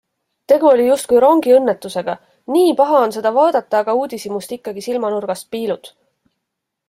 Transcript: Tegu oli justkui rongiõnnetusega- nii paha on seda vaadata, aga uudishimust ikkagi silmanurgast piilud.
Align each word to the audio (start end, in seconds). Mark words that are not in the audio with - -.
Tegu 0.51 0.67
oli 0.69 0.85
justkui 0.91 1.19
rongiõnnetusega- 1.23 2.15
nii 2.55 2.71
paha 2.79 3.03
on 3.09 3.13
seda 3.17 3.33
vaadata, 3.37 3.83
aga 3.85 3.95
uudishimust 4.01 4.57
ikkagi 4.57 4.85
silmanurgast 4.87 5.51
piilud. 5.57 5.93